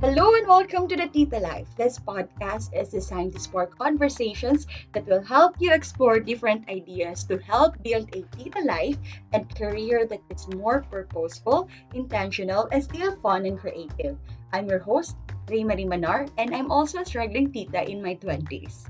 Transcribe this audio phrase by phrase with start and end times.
[0.00, 1.66] Hello and welcome to the Tita Life.
[1.76, 7.38] This podcast is designed to spark conversations that will help you explore different ideas to
[7.38, 8.96] help build a Tita life
[9.32, 14.16] and career that is more purposeful, intentional, and still fun and creative.
[14.52, 15.16] I'm your host,
[15.50, 18.86] Ray Marie Manar, and I'm also a struggling Tita in my 20s.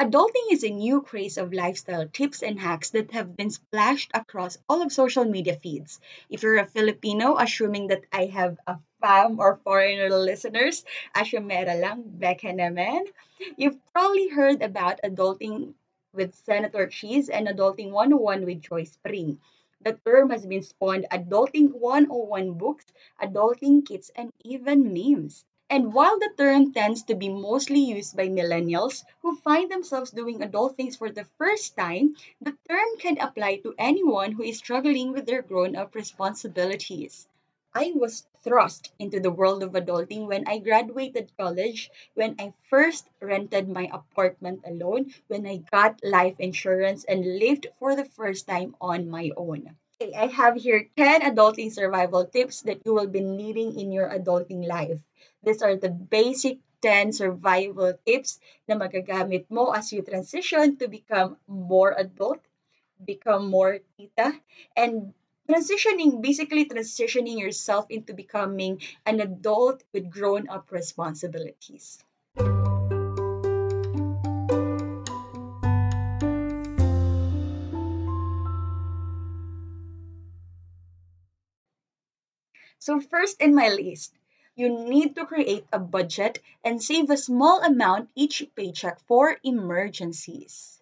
[0.00, 4.56] Adulting is a new craze of lifestyle tips and hacks that have been splashed across
[4.66, 6.00] all of social media feeds.
[6.30, 12.16] If you're a Filipino, assuming that I have a fam or foreigner listeners, asyumera lang,
[12.18, 13.12] naman.
[13.58, 15.74] You've probably heard about adulting
[16.14, 19.38] with Senator Cheese and Adulting 101 with Joyce Spring.
[19.82, 22.86] The term has been spawned Adulting 101 books,
[23.20, 25.44] adulting kits, and even memes.
[25.70, 30.42] And while the term tends to be mostly used by millennials who find themselves doing
[30.42, 35.12] adult things for the first time, the term can apply to anyone who is struggling
[35.12, 37.28] with their grown up responsibilities.
[37.72, 43.08] I was thrust into the world of adulting when I graduated college, when I first
[43.20, 48.74] rented my apartment alone, when I got life insurance and lived for the first time
[48.80, 49.76] on my own.
[50.02, 54.66] I have here 10 adulting survival tips that you will be needing in your adulting
[54.66, 54.98] life.
[55.42, 61.40] These are the basic 10 survival tips na magagamit mo as you transition to become
[61.48, 62.44] more adult,
[63.00, 64.36] become more tita,
[64.76, 65.16] and
[65.48, 72.04] transitioning, basically transitioning yourself into becoming an adult with grown up responsibilities.
[82.76, 84.19] So, first in my list,
[84.54, 90.80] you need to create a budget and save a small amount each paycheck for emergencies.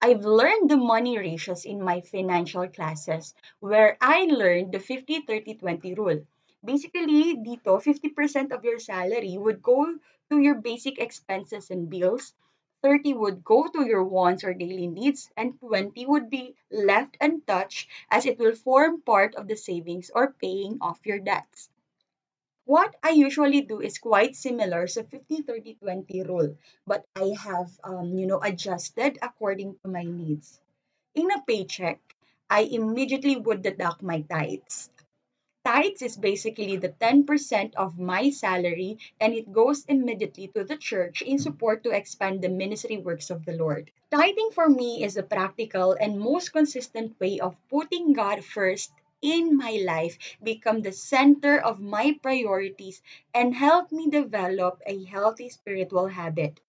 [0.00, 5.54] I've learned the money ratios in my financial classes where I learned the 50 30
[5.54, 6.26] 20 rule.
[6.64, 9.98] Basically, dito 50% of your salary would go
[10.30, 12.34] to your basic expenses and bills,
[12.82, 17.88] 30 would go to your wants or daily needs, and 20 would be left untouched
[18.10, 21.68] as it will form part of the savings or paying off your debts.
[22.66, 27.70] What I usually do is quite similar so 50 30 20 rule, but I have
[27.82, 30.60] um, you know adjusted according to my needs.
[31.14, 32.00] In a paycheck,
[32.50, 34.90] I immediately would deduct my tithes.
[35.64, 41.22] Tithes is basically the 10% of my salary and it goes immediately to the church
[41.22, 43.90] in support to expand the ministry works of the Lord.
[44.10, 49.56] Tithing for me is a practical and most consistent way of putting God first in
[49.56, 53.02] my life become the center of my priorities
[53.34, 56.60] and help me develop a healthy spiritual habit.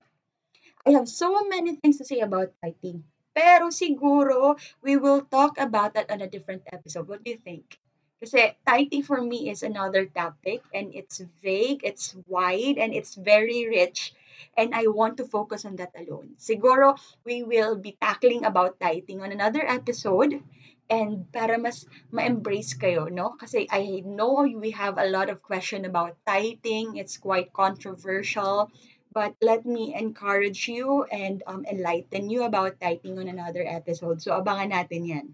[0.88, 3.04] I have so many things to say about tithing.
[3.36, 7.08] Pero siguro, we will talk about that on a different episode.
[7.08, 7.78] What do you think?
[8.18, 13.70] Kasi tithing for me is another topic and it's vague, it's wide, and it's very
[13.70, 14.18] rich.
[14.58, 16.34] And I want to focus on that alone.
[16.42, 20.42] Siguro, we will be tackling about tithing on another episode
[20.90, 23.36] and para mas ma-embrace kayo, no?
[23.36, 26.96] Kasi I know we have a lot of question about tithing.
[26.96, 28.72] It's quite controversial.
[29.12, 34.22] But let me encourage you and um, enlighten you about tithing on another episode.
[34.22, 35.28] So, abangan natin yan.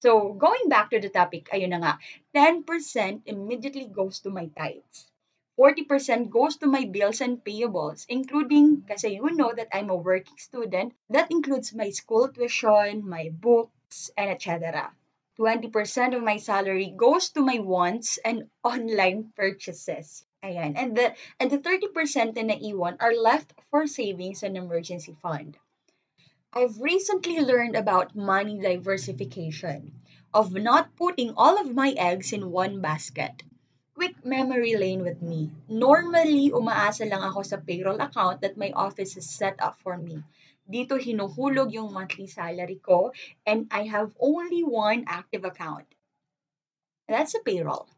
[0.00, 1.94] So, going back to the topic, ayun na nga,
[2.32, 5.10] 10% immediately goes to my tithes.
[5.58, 10.38] 40% goes to my bills and payables, including, kasi you know that I'm a working
[10.38, 13.74] student, that includes my school tuition, my book,
[14.16, 14.92] and etc.
[15.38, 20.26] 20% of my salary goes to my wants and online purchases.
[20.42, 20.74] Ayan.
[20.76, 25.56] And the, and the 30% na naiwan are left for savings and emergency fund.
[26.52, 30.00] I've recently learned about money diversification,
[30.34, 33.42] of not putting all of my eggs in one basket.
[33.94, 35.50] Quick memory lane with me.
[35.68, 40.22] Normally, umaasa lang ako sa payroll account that my office has set up for me.
[40.68, 43.16] Dito hinuhulog yung monthly salary ko
[43.48, 45.88] and I have only one active account.
[47.08, 47.88] That's a payroll.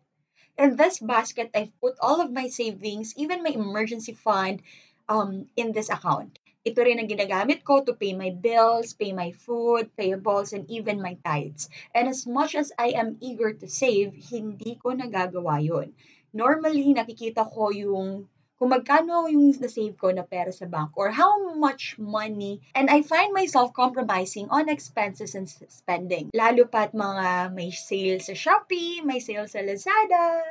[0.56, 4.62] In this basket, I've put all of my savings, even my emergency fund,
[5.08, 6.38] um, in this account.
[6.62, 11.00] Ito rin ang ginagamit ko to pay my bills, pay my food, payables, and even
[11.00, 11.72] my tithes.
[11.96, 15.96] And as much as I am eager to save, hindi ko nagagawa yun.
[16.36, 18.28] Normally, nakikita ko yung
[18.60, 23.00] kung magkano yung na-save ko na pera sa bank or how much money and I
[23.00, 26.28] find myself compromising on expenses and spending.
[26.36, 30.44] Lalo pat mga may sale sa Shopee, may sale sa Lazada,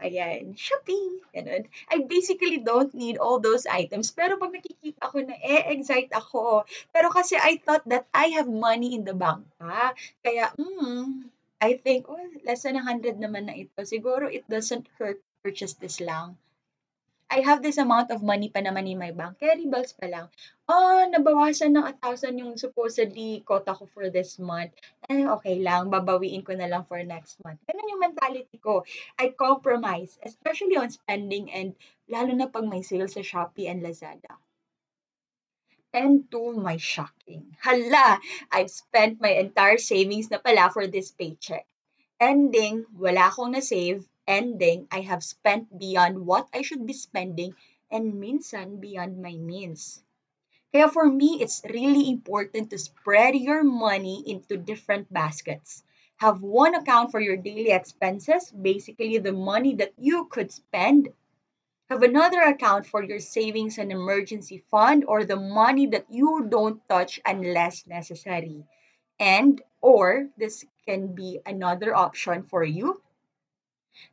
[0.00, 1.68] ayan, Shopee, ganun.
[1.92, 6.64] I basically don't need all those items pero pag nakikita ko na eh-excite ako.
[6.96, 9.92] Pero kasi I thought that I have money in the bank pa.
[10.24, 11.28] Kaya, mm,
[11.60, 13.84] I think, oh, less than 100 naman na ito.
[13.84, 16.40] Siguro it doesn't hurt purchase this lang.
[17.30, 19.38] I have this amount of money pa naman in my bank.
[19.38, 20.26] Carry bills pa lang.
[20.66, 24.74] Oh, nabawasan ng 1,000 yung supposedly quota ko for this month.
[25.06, 25.94] Eh, okay lang.
[25.94, 27.62] Babawiin ko na lang for next month.
[27.70, 28.82] Ganun yung mentality ko.
[29.14, 31.78] I compromise, especially on spending and
[32.10, 34.42] lalo na pag may sale sa Shopee and Lazada.
[35.94, 38.18] And to my shocking, hala,
[38.50, 41.66] I've spent my entire savings na pala for this paycheck.
[42.18, 44.02] Ending, wala akong na-save.
[44.30, 47.56] Ending, I have spent beyond what I should be spending
[47.90, 50.04] and minsan beyond my means.
[50.72, 55.82] Kaya for me, it's really important to spread your money into different baskets.
[56.18, 61.08] Have one account for your daily expenses, basically the money that you could spend.
[61.88, 66.88] Have another account for your savings and emergency fund or the money that you don't
[66.88, 68.62] touch unless necessary.
[69.18, 73.02] And or this can be another option for you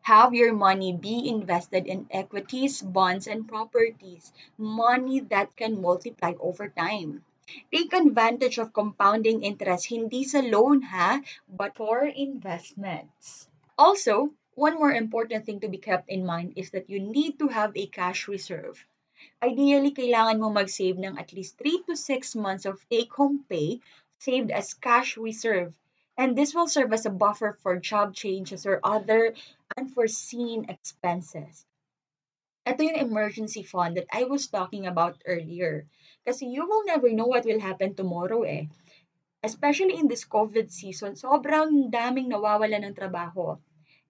[0.02, 6.70] have your money be invested in equities, bonds, and properties, money that can multiply over
[6.70, 7.24] time.
[7.72, 13.48] Take advantage of compounding interest, hindi sa loan ha, but for investments.
[13.78, 17.48] Also, one more important thing to be kept in mind is that you need to
[17.48, 18.84] have a cash reserve.
[19.42, 23.80] Ideally, kailangan mo mag-save ng at least 3 to 6 months of take-home pay
[24.18, 25.74] saved as cash reserve
[26.18, 29.34] and this will serve as a buffer for job changes or other
[29.78, 31.66] unforeseen expenses.
[32.66, 35.88] Ito yung emergency fund that I was talking about earlier.
[36.26, 38.68] Kasi you will never know what will happen tomorrow eh.
[39.40, 43.56] Especially in this COVID season, sobrang daming nawawala ng trabaho.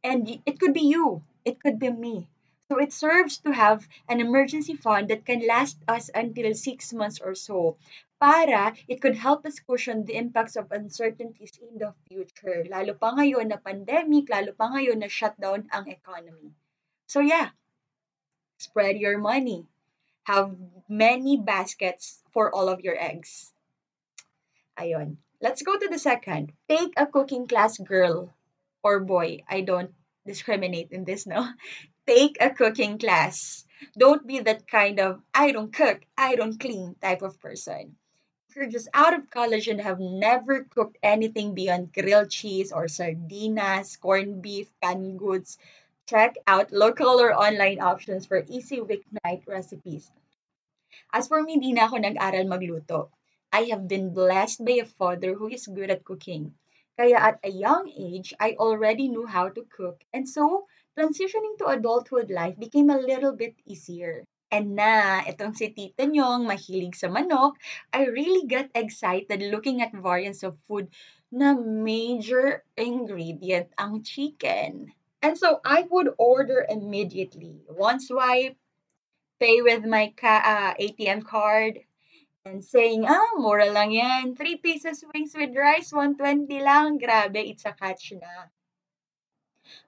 [0.01, 1.21] And it could be you.
[1.45, 2.25] It could be me.
[2.71, 7.21] So it serves to have an emergency fund that can last us until six months
[7.21, 7.77] or so
[8.19, 12.65] para it could help us cushion the impacts of uncertainties in the future.
[12.65, 16.49] Lalo pa ngayon na pandemic, lalo pa ngayon na shutdown ang economy.
[17.05, 17.53] So yeah,
[18.57, 19.69] spread your money.
[20.25, 20.57] Have
[20.89, 23.53] many baskets for all of your eggs.
[24.75, 25.21] Ayon.
[25.37, 26.51] Let's go to the second.
[26.65, 28.33] Take a cooking class, girl
[28.81, 29.45] or boy.
[29.47, 29.93] I don't
[30.25, 31.45] discriminate in this, no?
[32.09, 33.63] Take a cooking class.
[33.93, 37.95] Don't be that kind of I don't cook, I don't clean type of person
[38.57, 43.95] you're just out of college and have never cooked anything beyond grilled cheese or sardinas,
[44.01, 45.59] corned beef, canned goods,
[46.07, 50.11] check out local or online options for easy weeknight recipes.
[51.13, 53.11] As for me, di na ako nag-aral magluto.
[53.53, 56.55] I have been blessed by a father who is good at cooking.
[56.97, 60.03] Kaya at a young age, I already knew how to cook.
[60.13, 60.65] And so,
[60.97, 64.25] transitioning to adulthood life became a little bit easier.
[64.51, 67.59] And na, itong si Tito Nyong, mahilig sa manok,
[67.91, 70.87] I really got excited looking at variants of food
[71.31, 74.95] na major ingredient ang chicken.
[75.19, 77.59] And so I would order immediately.
[77.67, 78.55] One swipe,
[79.39, 81.83] pay with my ka- uh, ATM card,
[82.45, 84.35] and saying, ah, mura lang yan.
[84.35, 86.99] 3 pieces wings with rice, 120 lang.
[86.99, 88.47] Grabe, it's a catch na.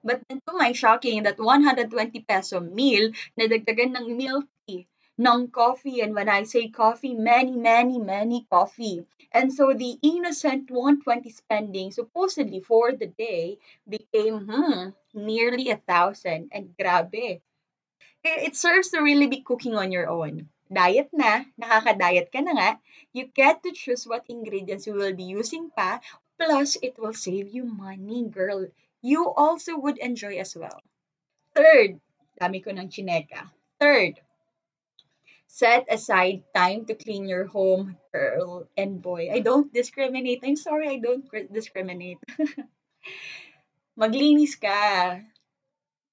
[0.02, 4.86] But then to my shocking that 120 peso meal, nadagdagan ng milk tea,
[5.20, 9.04] ng coffee, and when I say coffee, many, many, many coffee.
[9.32, 16.48] And so the innocent 120 spending supposedly for the day became hmm, nearly a thousand.
[16.52, 17.40] And grabe.
[18.24, 20.48] It serves to really be cooking on your own.
[20.72, 22.70] Diet na, nakaka-diet ka na nga,
[23.12, 26.00] you get to choose what ingredients you will be using pa,
[26.38, 28.68] plus it will save you money, girl
[29.02, 30.80] you also would enjoy as well.
[31.54, 32.00] Third,
[32.40, 33.48] dami ko ng chineka.
[33.80, 34.20] Third,
[35.48, 39.32] set aside time to clean your home, girl and boy.
[39.32, 40.44] I don't discriminate.
[40.44, 42.20] I'm sorry, I don't discriminate.
[44.00, 45.20] Maglinis ka.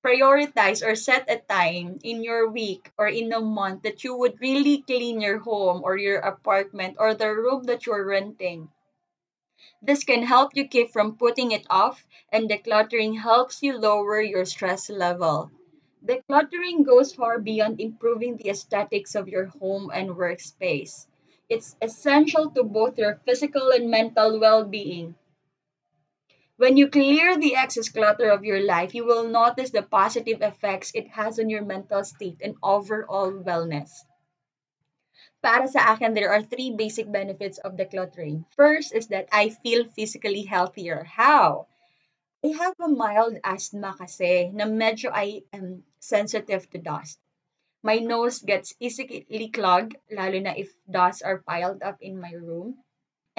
[0.01, 4.39] Prioritize or set a time in your week or in a month that you would
[4.39, 8.70] really clean your home or your apartment or the room that you're renting
[9.82, 14.46] this can help you keep from putting it off, and decluttering helps you lower your
[14.46, 15.52] stress level.
[16.06, 21.08] Decluttering goes far beyond improving the aesthetics of your home and workspace.
[21.50, 25.16] It's essential to both your physical and mental well being.
[26.58, 30.92] When you clear the excess clutter of your life, you will notice the positive effects
[30.96, 34.07] it has on your mental state and overall wellness.
[35.48, 38.44] Para sa akin, there are three basic benefits of decluttering.
[38.51, 41.08] First is that I feel physically healthier.
[41.08, 41.72] How?
[42.44, 47.24] I have a mild asthma kasi na medyo I am sensitive to dust.
[47.80, 52.84] My nose gets easily clogged, lalo na if dust are piled up in my room.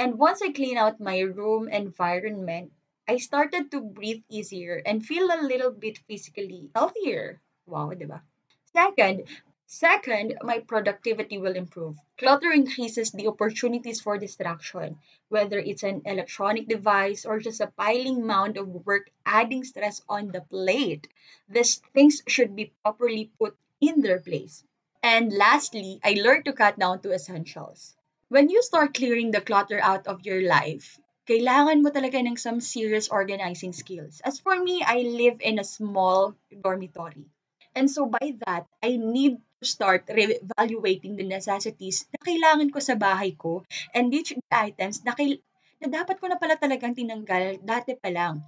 [0.00, 2.72] And once I clean out my room environment,
[3.04, 7.44] I started to breathe easier and feel a little bit physically healthier.
[7.68, 8.24] Wow, diba?
[8.72, 9.28] Second,
[9.68, 11.96] second, my productivity will improve.
[12.16, 14.98] Clutter increases the opportunities for distraction,
[15.28, 20.32] whether it's an electronic device or just a piling mound of work adding stress on
[20.32, 21.06] the plate.
[21.48, 24.64] These things should be properly put in their place.
[25.02, 27.94] And lastly, I learned to cut down to essentials.
[28.28, 30.98] When you start clearing the clutter out of your life,
[31.28, 34.20] kailangan mo talaga ng some serious organizing skills.
[34.24, 37.28] As for me, I live in a small dormitory.
[37.76, 43.34] And so by that, I need start re-evaluating the necessities na kailangan ko sa bahay
[43.34, 45.42] ko and which items na, kail-
[45.82, 48.42] na dapat ko na pala talagang tinanggal dati pa lang.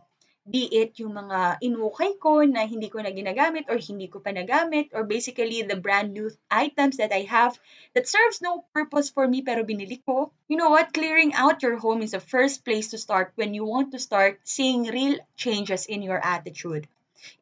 [0.47, 4.33] Be it yung mga inukay ko na hindi ko na ginagamit or hindi ko pa
[4.33, 7.59] nagamit or basically the brand new items that I have
[7.95, 10.33] that serves no purpose for me pero binili ko.
[10.49, 10.95] You know what?
[10.97, 14.41] Clearing out your home is the first place to start when you want to start
[14.43, 16.89] seeing real changes in your attitude.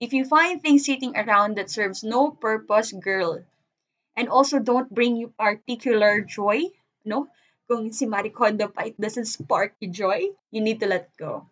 [0.01, 3.47] If you find things sitting around that serves no purpose, girl,
[4.19, 6.67] and also don't bring you particular joy,
[7.07, 7.31] no?
[7.71, 11.47] Kung si Marie Kondo pa, it doesn't spark you joy, you need to let go.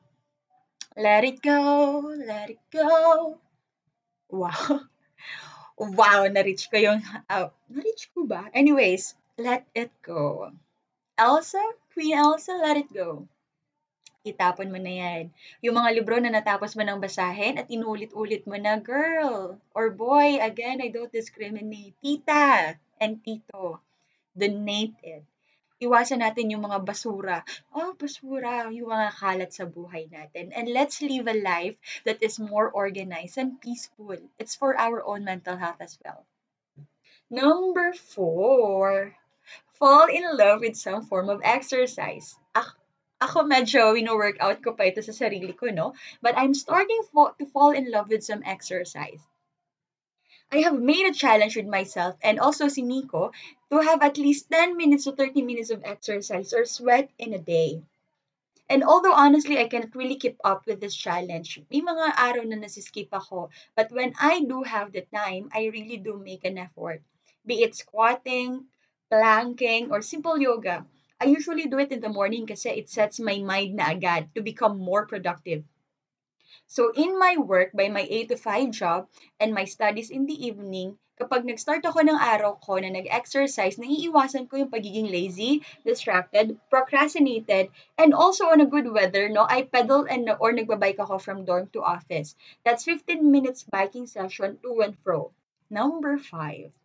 [0.98, 3.38] Let it go, let it go.
[4.28, 4.82] Wow.
[5.76, 8.48] Wow, na-reach ko yung, uh, na-reach ko ba?
[8.56, 10.48] Anyways, let it go.
[11.20, 11.60] Elsa,
[11.92, 13.28] Queen Elsa, let it go.
[14.26, 15.30] Itapon mo na yan.
[15.62, 20.42] Yung mga libro na natapos mo ng basahin at inulit-ulit mo na, girl or boy,
[20.42, 21.94] again, I don't discriminate.
[22.02, 23.78] Tita and tito,
[24.34, 25.22] donate it.
[25.76, 27.44] Iwasan natin yung mga basura.
[27.70, 30.48] Oh, basura, yung mga kalat sa buhay natin.
[30.56, 31.76] And let's live a life
[32.08, 34.16] that is more organized and peaceful.
[34.40, 36.24] It's for our own mental health as well.
[37.28, 39.12] Number four,
[39.76, 42.40] fall in love with some form of exercise.
[43.24, 45.92] Ako, medyo wino-workout ko pa ito sa sarili ko, no?
[46.24, 49.20] But I'm starting fo- to fall in love with some exercise.
[50.50, 53.30] I have made a challenge with myself and also si Nico
[53.70, 57.38] to have at least 10 minutes to 30 minutes of exercise or sweat in a
[57.38, 57.84] day.
[58.68, 62.56] And although honestly, I cannot really keep up with this challenge, may mga araw na
[62.56, 63.50] nasiskip ako.
[63.76, 67.02] But when I do have the time, I really do make an effort.
[67.46, 68.66] Be it squatting,
[69.10, 70.86] planking, or simple yoga.
[71.18, 74.42] I usually do it in the morning kasi it sets my mind na agad to
[74.44, 75.64] become more productive.
[76.66, 79.08] So in my work, by my 8 to 5 job
[79.40, 84.44] and my studies in the evening, kapag nag-start ako ng araw ko na nag-exercise, naiiwasan
[84.44, 90.04] ko yung pagiging lazy, distracted, procrastinated, and also on a good weather, no, I pedal
[90.04, 92.36] and or nagbabike ako from dorm to office.
[92.60, 95.32] That's 15 minutes biking session to and fro.
[95.72, 96.76] Number 5.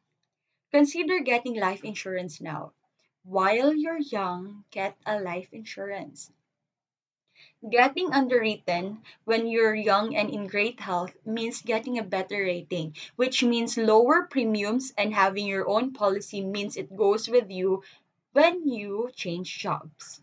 [0.72, 2.72] Consider getting life insurance now.
[3.24, 6.32] While you're young, get a life insurance.
[7.70, 13.44] Getting underwritten when you're young and in great health means getting a better rating, which
[13.44, 17.84] means lower premiums, and having your own policy means it goes with you
[18.34, 20.22] when you change jobs.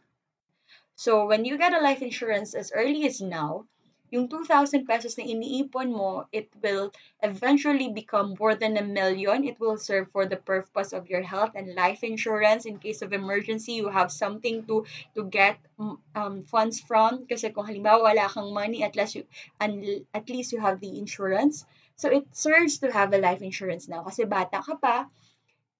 [0.96, 3.66] So, when you get a life insurance as early as now,
[4.10, 9.44] yung 2,000 pesos na iniipon mo, it will eventually become more than a million.
[9.44, 12.64] It will serve for the purpose of your health and life insurance.
[12.64, 17.28] In case of emergency, you have something to to get mm, um, funds from.
[17.28, 19.24] Kasi kung halimbawa wala kang money, at least you,
[19.60, 21.68] un- at least you have the insurance.
[21.98, 24.06] So it serves to have a life insurance now.
[24.06, 25.10] Kasi bata ka pa,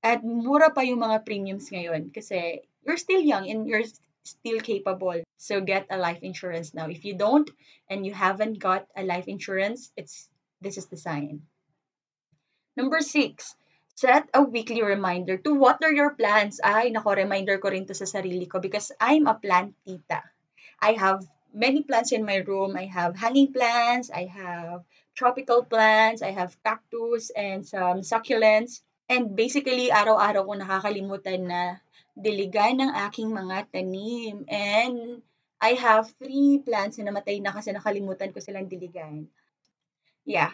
[0.02, 2.14] at mura pa yung mga premiums ngayon.
[2.14, 3.86] Kasi you're still young and you're
[4.28, 5.22] still capable.
[5.36, 6.88] So get a life insurance now.
[6.88, 7.48] If you don't
[7.88, 10.28] and you haven't got a life insurance, it's
[10.60, 11.42] this is the sign.
[12.76, 13.56] Number six,
[13.94, 16.60] set a weekly reminder to water your plants.
[16.62, 20.22] Ay, nako, reminder ko rin to sa sarili ko because I'm a plant tita.
[20.78, 22.76] I have many plants in my room.
[22.76, 28.86] I have hanging plants, I have tropical plants, I have cactus and some succulents.
[29.08, 31.82] And basically, araw-araw ko nakakalimutan na
[32.18, 34.42] diligan ng aking mga tanim.
[34.50, 35.22] And
[35.62, 39.30] I have three plants na namatay na kasi nakalimutan ko silang diligan.
[40.26, 40.52] Yeah.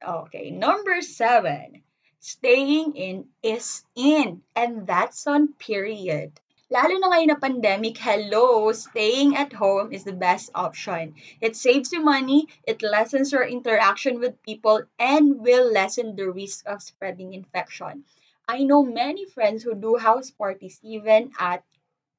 [0.00, 0.50] Okay.
[0.50, 1.84] Number seven.
[2.18, 4.42] Staying in is in.
[4.56, 6.40] And that's on period.
[6.68, 11.16] Lalo na ngayon na pandemic, hello, staying at home is the best option.
[11.40, 16.68] It saves you money, it lessens your interaction with people, and will lessen the risk
[16.68, 18.04] of spreading infection.
[18.48, 21.62] I know many friends who do house parties even at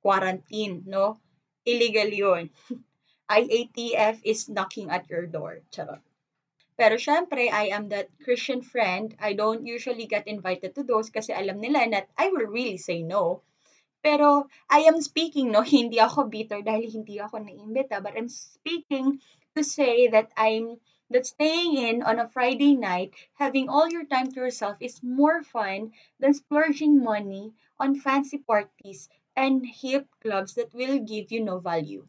[0.01, 1.17] quarantine, no?
[1.65, 2.49] Illegal yun.
[3.29, 5.61] IATF is knocking at your door.
[5.73, 6.01] Charot.
[6.77, 9.17] Pero syempre, I am that Christian friend.
[9.19, 13.03] I don't usually get invited to those kasi alam nila that I will really say
[13.03, 13.43] no.
[13.99, 19.19] Pero I am speaking, no, hindi ako bitter dahil hindi ako naimbita, but I'm speaking
[19.57, 24.31] to say that I'm that staying in on a Friday night, having all your time
[24.31, 30.73] to yourself is more fun than splurging money on fancy parties and hip clubs that
[30.73, 32.05] will give you no value.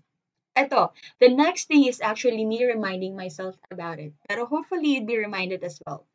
[0.57, 4.13] Eto, the next thing is actually me reminding myself about it.
[4.29, 6.07] Pero hopefully you'd be reminded as well.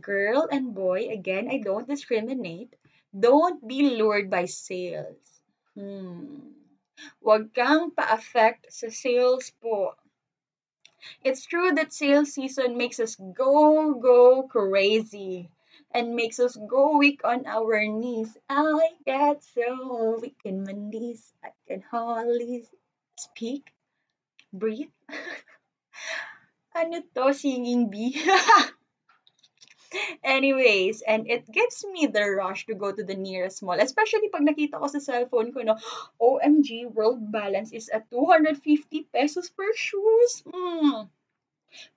[0.00, 2.76] Girl and boy, again, I don't discriminate.
[3.10, 5.40] Don't be lured by sales.
[5.74, 6.54] Hmm.
[7.24, 9.94] Huwag kang pa-affect sa sales po.
[11.24, 15.50] It's true that sales season makes us go, go crazy
[15.92, 18.36] and makes us go weak on our knees.
[18.48, 22.64] I get so weak in my knees, I can hardly
[23.16, 23.72] speak,
[24.52, 24.90] breathe.
[26.74, 28.14] ano to, singing bee?
[30.24, 33.80] Anyways, and it gives me the rush to go to the nearest mall.
[33.80, 35.76] Especially pag nakita ko sa cellphone ko, no,
[36.20, 38.60] OMG, world balance is at 250
[39.12, 40.44] pesos per shoes.
[40.44, 41.08] Mm.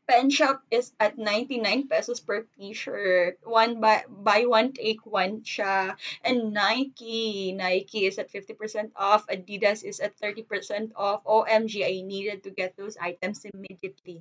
[0.06, 3.40] Pen shop is at 99 pesos per t-shirt.
[3.48, 5.96] One buy, buy one, take one siya.
[6.28, 9.24] And Nike, Nike is at 50% off.
[9.28, 11.24] Adidas is at 30% off.
[11.24, 14.20] OMG, I needed to get those items immediately.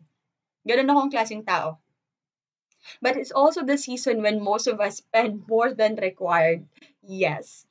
[0.63, 1.83] Ganun akong klaseng tao.
[3.03, 6.67] But it's also the season when most of us spend more than required.
[7.03, 7.67] Yes.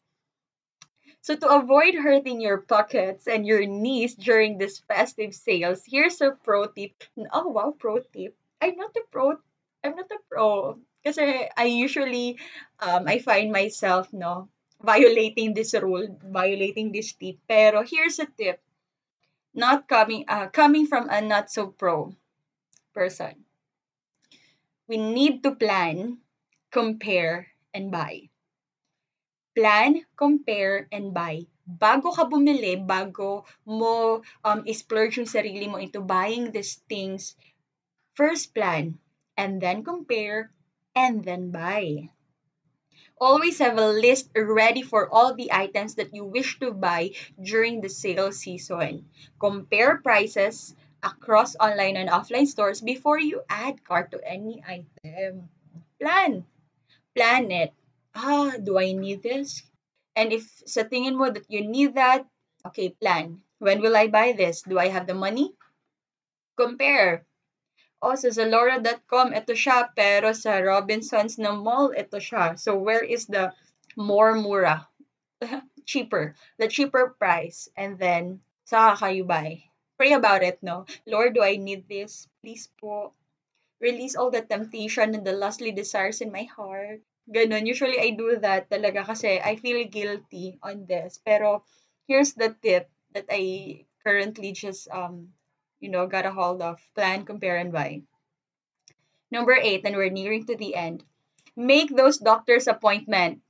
[1.21, 6.31] So to avoid hurting your pockets and your knees during this festive sales, here's a
[6.31, 7.03] pro tip.
[7.31, 8.35] Oh wow, pro tip.
[8.61, 9.37] I'm not a pro.
[9.83, 10.79] I'm not a pro.
[11.03, 12.39] Kasi I usually,
[12.79, 14.49] um, I find myself, no,
[14.81, 17.37] violating this rule, violating this tip.
[17.47, 18.61] Pero here's a tip.
[19.53, 22.15] Not coming, uh, coming from a not so pro
[22.93, 23.45] person.
[24.89, 26.17] We need to plan,
[26.74, 28.34] compare, and buy.
[29.53, 31.46] Plan, compare, and buy.
[31.69, 37.38] Bago ka bumili, bago mo um, splurge yung sarili mo into buying these things,
[38.17, 38.98] first plan,
[39.37, 40.50] and then compare,
[40.98, 42.09] and then buy.
[43.22, 47.85] Always have a list ready for all the items that you wish to buy during
[47.85, 49.05] the sale season.
[49.37, 55.50] Compare prices across online and offline stores before you add cart to any item.
[56.00, 56.46] Plan.
[57.16, 57.74] Plan it.
[58.16, 59.64] Ah, do I need this?
[60.16, 62.27] And if sa tingin mo that you need that,
[62.68, 63.40] okay, plan.
[63.59, 64.64] When will I buy this?
[64.64, 65.55] Do I have the money?
[66.55, 67.24] Compare.
[68.00, 72.55] Oh, sa Zalora.com, ito siya, pero sa Robinsons na mall, ito siya.
[72.55, 73.51] So, where is the
[74.00, 74.88] more mura?
[75.90, 76.35] cheaper.
[76.57, 77.68] The cheaper price.
[77.75, 79.69] And then, saka kayo buy.
[80.00, 80.88] Pray about it, no?
[81.03, 82.31] Lord, do I need this?
[82.40, 83.12] Please po.
[83.83, 87.03] Release all the temptation and the lustly desires in my heart.
[87.27, 87.68] Ganon.
[87.68, 91.20] Usually, I do that talaga kasi I feel guilty on this.
[91.20, 91.68] Pero,
[92.07, 95.35] here's the tip that I currently just, um,
[95.83, 96.79] you know, got a hold of.
[96.96, 98.07] Plan, compare, and buy.
[99.35, 101.03] Number eight, and we're nearing to the end.
[101.59, 103.44] Make those doctor's appointment.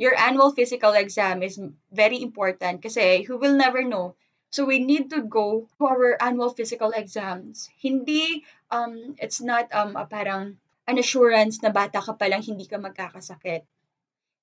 [0.00, 1.60] Your annual physical exam is
[1.92, 4.16] very important kasi who will never know.
[4.50, 7.68] So we need to go to our annual physical exams.
[7.76, 10.56] Hindi, um, it's not um, a parang
[10.88, 13.68] an assurance na bata ka palang hindi ka magkakasakit.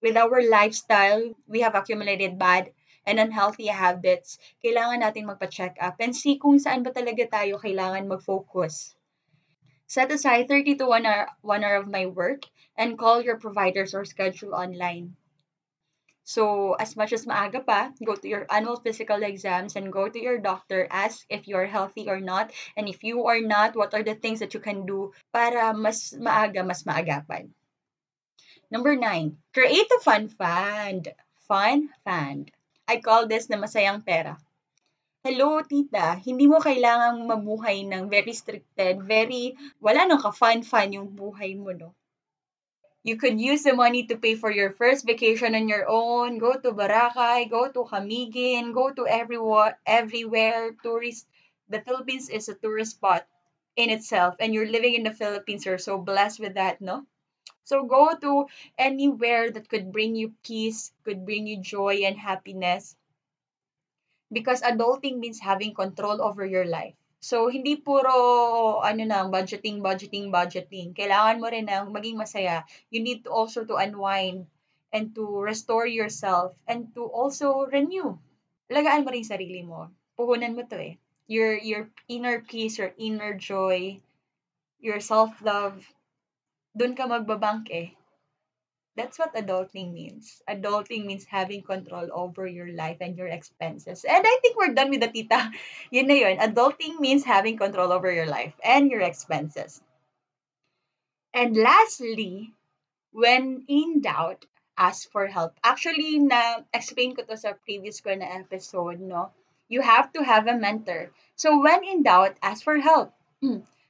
[0.05, 2.69] With our lifestyle, we have accumulated bad
[3.05, 8.05] and unhealthy habits, kailangan natin magpa-check up and see kung saan ba talaga tayo kailangan
[8.05, 8.97] mag-focus.
[9.85, 13.93] Set aside 30 to 1 hour, 1 hour of my work and call your providers
[13.93, 15.13] or schedule online.
[16.25, 20.17] So, as much as maaga pa, go to your annual physical exams and go to
[20.17, 24.01] your doctor, ask if you're healthy or not, and if you are not, what are
[24.01, 27.53] the things that you can do para mas maaga, mas maagapan.
[28.73, 31.13] Number nine, create a fun fund.
[31.45, 32.49] Fun fund.
[32.89, 34.41] I call this na masayang pera.
[35.21, 36.17] Hello, tita.
[36.21, 41.93] Hindi mo kailangang mabuhay ng very stricted, very, wala nang ka-fun-fun yung buhay mo, no?
[43.05, 46.59] You could use the money to pay for your first vacation on your own, go
[46.59, 51.25] to Boracay, go to Camiguin, go to everywhere, everywhere, tourist.
[51.69, 53.25] The Philippines is a tourist spot
[53.77, 57.05] in itself, and you're living in the Philippines, you're so blessed with that, no?
[57.63, 62.97] So go to anywhere that could bring you peace, could bring you joy and happiness.
[64.31, 66.95] Because adulting means having control over your life.
[67.25, 68.13] So, hindi puro,
[68.85, 70.93] ano na, budgeting, budgeting, budgeting.
[70.93, 72.61] Kailangan mo rin ng maging masaya.
[72.93, 74.45] You need to also to unwind
[74.93, 78.21] and to restore yourself and to also renew.
[78.69, 79.89] Lagaan mo rin sarili mo.
[80.13, 81.01] Puhunan mo to eh.
[81.25, 83.97] Your, your inner peace, your inner joy,
[84.77, 85.81] your self-love,
[86.77, 87.97] doon ka magbabank eh.
[88.95, 90.41] That's what adulting means.
[90.49, 94.05] Adulting means having control over your life and your expenses.
[94.05, 95.51] And I think we're done with the tita.
[95.91, 96.37] Yun na yun.
[96.37, 99.81] Adulting means having control over your life and your expenses.
[101.33, 102.53] And lastly,
[103.11, 104.45] when in doubt,
[104.77, 105.59] ask for help.
[105.63, 109.31] Actually, na-explain ko to sa previous ko na episode, no?
[109.67, 111.11] You have to have a mentor.
[111.35, 113.13] So when in doubt, ask for help.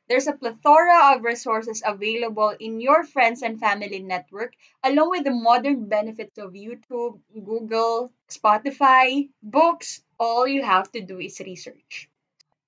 [0.07, 5.33] There's a plethora of resources available in your friends and family network, along with the
[5.33, 10.03] modern benefits of YouTube, Google, Spotify, books.
[10.19, 12.07] All you have to do is research.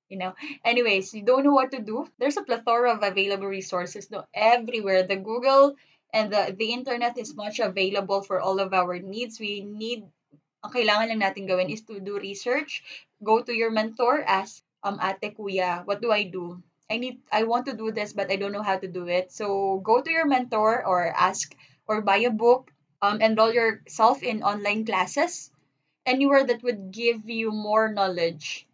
[0.09, 0.33] You know,
[0.65, 2.07] anyways, you don't know what to do.
[2.17, 5.03] There's a plethora of available resources no, everywhere.
[5.03, 5.75] The Google
[6.13, 9.39] and the, the internet is much available for all of our needs.
[9.39, 10.07] We need,
[10.63, 12.81] ang kailangan lang natin gawin is to do research,
[13.21, 16.63] go to your mentor, ask, um, ate, kuya, what do I do?
[16.89, 19.31] I need I want to do this but I don't know how to do it.
[19.31, 22.71] So go to your mentor or ask or buy a book,
[23.01, 25.51] um, enroll yourself in online classes,
[26.05, 28.67] anywhere that would give you more knowledge.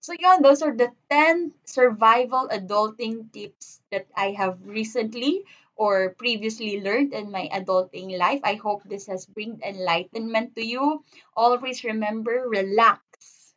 [0.00, 5.44] So yeah, those are the 10 survival adulting tips that I have recently
[5.76, 8.40] or previously learned in my adulting life.
[8.44, 11.04] I hope this has bring enlightenment to you.
[11.36, 13.54] Always remember relax.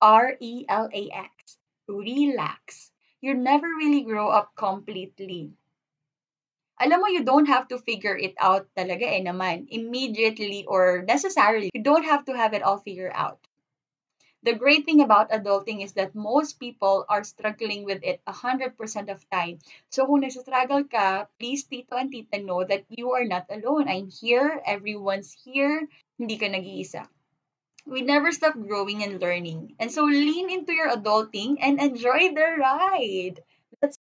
[0.00, 1.58] R E L A X.
[1.88, 2.91] Relax
[3.22, 5.54] you never really grow up completely.
[6.82, 11.70] Alam mo, you don't have to figure it out talaga eh naman, immediately or necessarily.
[11.70, 13.38] You don't have to have it all figured out.
[14.42, 18.74] The great thing about adulting is that most people are struggling with it 100%
[19.06, 19.62] of time.
[19.94, 23.86] So kung nagsastruggle ka, please tito and tita know that you are not alone.
[23.86, 25.86] I'm here, everyone's here,
[26.18, 27.06] hindi ka nag-iisa
[27.86, 29.74] we never stop growing and learning.
[29.78, 33.42] And so lean into your adulting and enjoy the ride.
[33.80, 33.96] That's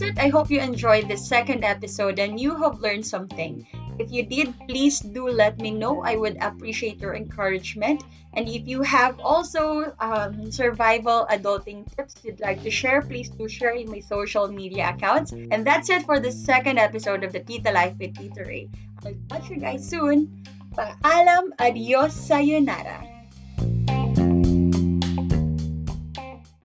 [0.00, 0.18] it.
[0.18, 3.66] I hope you enjoyed this second episode and you have learned something.
[3.98, 6.02] If you did, please do let me know.
[6.02, 8.02] I would appreciate your encouragement.
[8.34, 13.48] And if you have also um, survival adulting tips you'd like to share, please do
[13.48, 15.30] share in my social media accounts.
[15.32, 18.68] And that's it for the second episode of the Tita Life with Tita Ray.
[19.06, 20.42] I'll catch you guys soon.
[20.74, 23.13] Paalam, adios, sayonara.